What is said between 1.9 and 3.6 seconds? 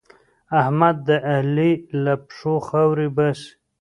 له پښو خاورې باسي.